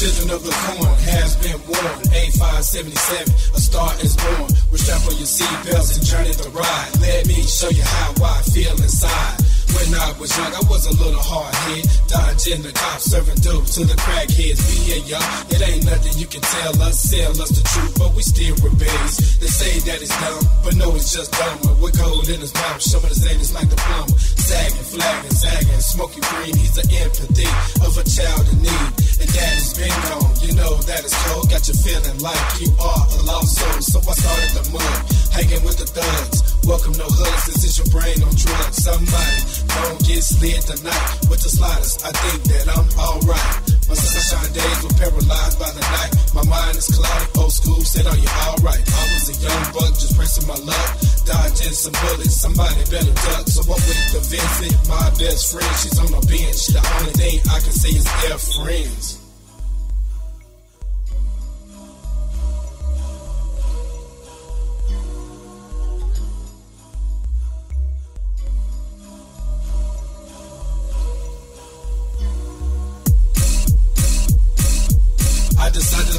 Children 0.00 0.30
of 0.30 0.42
the 0.42 0.56
corn 0.64 0.96
has 1.12 1.36
been 1.44 1.60
worn. 1.68 2.00
A577, 2.08 3.52
a 3.52 3.60
star 3.60 3.92
is 4.00 4.16
born. 4.16 4.48
We 4.72 4.78
strap 4.78 5.04
on 5.04 5.12
your 5.20 5.28
seatbelts 5.28 5.92
and 5.92 6.06
journey 6.08 6.32
the 6.40 6.48
ride. 6.56 6.88
Let 7.04 7.26
me 7.28 7.44
show 7.44 7.68
you 7.68 7.84
how 7.84 8.16
I 8.16 8.40
feel 8.48 8.72
inside. 8.80 9.36
When 9.76 9.92
I 9.92 10.16
was 10.16 10.32
young, 10.32 10.56
I 10.56 10.64
was 10.72 10.88
a 10.88 10.96
little 10.96 11.20
hard 11.20 11.52
head. 11.66 11.84
Dodging 12.08 12.62
the 12.62 12.72
cops, 12.72 13.04
serving 13.10 13.40
dope 13.44 13.66
to 13.76 13.82
the 13.84 13.96
crackheads. 13.96 14.60
Here, 14.86 15.02
young. 15.04 15.30
It 15.50 15.60
ain't 15.60 15.84
nothing 15.84 16.14
you 16.18 16.26
can 16.26 16.40
tell 16.40 16.74
us, 16.82 16.96
sell 17.00 17.32
us 17.42 17.50
the 17.50 17.62
truth, 17.62 17.94
but 17.98 18.14
we 18.14 18.22
still 18.22 18.56
rebels. 18.64 19.14
They 19.38 19.50
say 19.50 19.72
that 19.90 20.02
it's 20.02 20.14
dumb, 20.20 20.44
but 20.64 20.74
no, 20.76 20.94
it's 20.96 21.12
just 21.12 21.32
dumb. 21.32 21.80
We're 21.80 21.94
cold 21.96 22.28
in 22.28 22.40
his 22.40 22.54
mouth, 22.54 22.80
showing 22.80 23.12
his 23.12 23.24
is 23.24 23.54
like 23.54 23.68
the 23.68 23.76
plumber. 23.76 24.18
Sagging, 24.18 24.86
flagging, 24.92 25.36
sagging, 25.36 25.80
smoking 25.80 26.24
green. 26.32 26.54
He's 26.56 26.74
the 26.74 26.86
empathy 27.04 27.50
of 27.84 27.92
a 27.96 28.04
child 28.04 28.44
in 28.50 28.58
need. 28.64 28.88
And 29.20 29.28
daddy's 29.30 29.74
been 29.76 29.96
gone, 30.08 30.32
you 30.40 30.52
know 30.56 30.74
that 30.88 31.04
it's 31.04 31.16
cold. 31.28 31.50
Got 31.50 31.68
you 31.68 31.76
feeling 31.76 32.18
like 32.24 32.46
you 32.60 32.72
are 32.80 33.04
a 33.04 33.18
lost 33.28 33.60
soul. 33.60 33.80
So 33.80 33.98
I 34.00 34.14
started 34.16 34.52
the 34.56 34.64
mud, 34.72 34.96
hanging 35.30 35.62
with 35.62 35.78
the 35.78 35.86
thugs. 35.86 36.50
Welcome 36.64 36.92
no 36.96 37.08
hoods, 37.08 37.46
this 37.46 37.64
is 37.64 37.78
your 37.78 37.88
brain 37.92 38.22
on 38.22 38.34
drugs. 38.34 38.76
Somebody 38.80 39.38
don't 39.74 40.00
get 40.06 40.22
slid 40.22 40.60
tonight 40.62 41.10
with 41.28 41.42
the 41.42 41.49
sliders. 41.50 41.98
I 42.06 42.12
think 42.14 42.38
that 42.54 42.66
I'm 42.70 42.88
alright. 42.94 43.70
My 43.90 43.98
sunshine 43.98 44.52
days 44.54 44.78
were 44.86 44.94
paralyzed 44.94 45.58
by 45.58 45.70
the 45.74 45.82
night. 45.82 46.12
My 46.30 46.44
mind 46.46 46.76
is 46.78 46.86
cloudy. 46.86 47.26
Old 47.42 47.52
school 47.52 47.82
said, 47.82 48.06
Are 48.06 48.16
you 48.16 48.30
alright? 48.46 48.78
I 48.86 49.02
was 49.10 49.26
a 49.26 49.36
young 49.42 49.64
buck 49.74 49.92
just 49.98 50.14
pressing 50.14 50.46
my 50.46 50.58
luck. 50.62 50.90
Dodging 51.26 51.74
some 51.74 51.96
bullets. 51.98 52.38
Somebody 52.38 52.82
better 52.86 53.14
duck. 53.26 53.44
So 53.50 53.66
I'm 53.66 53.82
with 53.82 54.02
the 54.14 54.20
Vincent, 54.30 54.74
my 54.86 55.10
best 55.18 55.50
friend. 55.50 55.74
She's 55.82 55.98
on 55.98 56.10
the 56.14 56.22
bench. 56.22 56.60
The 56.70 56.82
only 57.02 57.14
thing 57.18 57.36
I 57.50 57.58
can 57.58 57.74
say 57.74 57.90
is 57.98 58.06
they're 58.22 58.38
friends. 58.38 59.09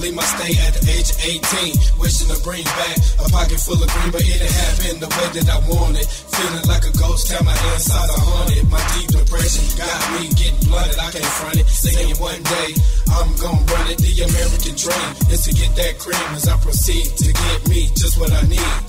Leave 0.00 0.14
my 0.14 0.24
stay 0.24 0.54
at 0.62 0.74
the 0.74 0.82
age 0.90 1.10
of 1.10 1.18
18. 1.22 1.98
Wishing 1.98 2.30
to 2.30 2.38
bring 2.42 2.64
back 2.64 2.96
a 3.18 3.26
pocket 3.30 3.58
full 3.58 3.78
of 3.78 3.88
green, 3.90 4.10
but 4.10 4.22
it 4.22 4.38
didn't 4.38 4.54
happen 4.54 5.00
the 5.02 5.10
way 5.10 5.28
that 5.38 5.48
I 5.50 5.58
wanted. 5.66 6.06
Feeling 6.06 6.66
like 6.70 6.84
a 6.86 6.92
ghost, 6.94 7.26
tell 7.26 7.42
my 7.42 7.56
inside 7.74 8.10
are 8.10 8.22
haunted. 8.22 8.64
My 8.70 8.82
deep 8.94 9.10
depression 9.10 9.64
got 9.74 9.98
me 10.14 10.30
getting 10.38 10.62
blooded. 10.70 10.98
I 10.98 11.10
can't 11.10 11.32
front 11.38 11.58
it. 11.58 11.66
Saying 11.66 12.16
one 12.22 12.42
day 12.42 12.70
I'm 13.10 13.30
gonna 13.42 13.72
run 13.74 13.86
it. 13.90 13.98
The 13.98 14.12
American 14.22 14.74
dream 14.78 15.10
is 15.34 15.42
to 15.46 15.52
get 15.52 15.74
that 15.76 15.98
cream 15.98 16.28
as 16.34 16.46
I 16.46 16.56
proceed 16.58 17.06
to 17.18 17.28
get 17.32 17.58
me 17.68 17.90
just 17.94 18.18
what 18.18 18.32
I 18.32 18.42
need. 18.46 18.87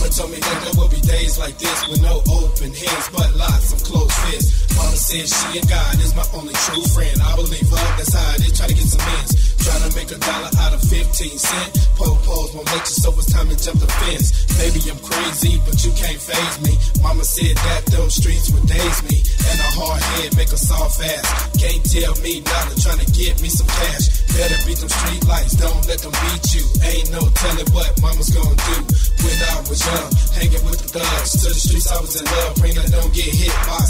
Mama 0.00 0.16
told 0.16 0.32
me 0.32 0.40
that 0.40 0.58
there 0.64 0.76
will 0.80 0.88
be 0.88 1.00
days 1.04 1.36
like 1.36 1.60
this 1.60 1.78
with 1.92 2.00
no 2.00 2.24
open 2.32 2.72
hands, 2.72 3.06
but 3.12 3.28
lots 3.36 3.76
of 3.76 3.84
closed 3.84 4.16
fists. 4.32 4.72
Mama 4.72 4.96
said 4.96 5.28
she 5.28 5.60
and 5.60 5.68
God 5.68 5.92
is 6.00 6.16
my 6.16 6.24
only 6.32 6.56
true 6.56 6.80
friend. 6.96 7.20
I 7.20 7.36
believe 7.36 7.68
her, 7.68 7.88
that's 8.00 8.16
how 8.16 8.32
they 8.40 8.48
try 8.48 8.64
to 8.64 8.72
get 8.72 8.88
some 8.88 9.04
ends. 9.20 9.36
Trying 9.60 9.84
to 9.84 9.92
make 9.92 10.08
a 10.08 10.16
dollar 10.16 10.48
out 10.56 10.72
of 10.72 10.80
15 10.88 11.04
cents. 11.04 11.84
Po-pos 12.00 12.48
won't 12.56 12.64
let 12.72 12.80
you, 12.80 12.96
so 12.96 13.12
it's 13.12 13.28
time 13.28 13.52
to 13.52 13.56
jump 13.60 13.76
the 13.76 13.92
fence. 14.00 14.32
Maybe 14.56 14.80
I'm 14.88 14.96
crazy, 15.04 15.60
but 15.68 15.76
you 15.84 15.92
can't 15.92 16.16
phase 16.16 16.56
me. 16.64 16.80
Mama 17.04 17.20
said 17.20 17.52
that 17.68 17.84
those 17.92 18.16
streets 18.16 18.48
would 18.56 18.64
daze 18.64 19.04
me. 19.04 19.20
And 19.20 19.60
a 19.60 19.68
hard 19.84 20.00
head 20.16 20.32
make 20.32 20.48
a 20.48 20.56
soft 20.56 20.96
ass. 21.04 21.28
Can't 21.60 21.84
tell 21.84 22.16
me 22.24 22.40
nothing, 22.40 22.78
trying 22.80 23.04
to 23.04 23.08
get 23.12 23.36
me 23.44 23.52
some 23.52 23.68
cash. 23.68 24.08
Better 24.32 24.56
beat 24.64 24.80
them 24.80 24.88
street 24.88 25.28
lights, 25.28 25.60
don't 25.60 25.84
let 25.84 26.00
them 26.00 26.16
beat 26.24 26.44
you. 26.56 26.64
Ain't 26.88 27.12
no 27.12 27.20
telling 27.36 27.68
what 27.76 27.92
mama's 28.00 28.32
gonna 28.32 28.56
do. 28.56 28.78
When 29.20 29.36
I 29.36 29.60
was 29.68 29.80
young, 29.84 30.08
hanging 30.32 30.64
with 30.64 30.80
the 30.80 30.88
thugs. 30.96 31.30
To 31.44 31.48
the 31.52 31.54
streets 31.54 31.92
I 31.92 32.00
was 32.00 32.16
in 32.16 32.24
love, 32.24 32.56
praying 32.56 32.78
I 32.78 32.86
don't 32.88 33.12
get 33.12 33.28
hit 33.28 33.52
by 33.68 33.84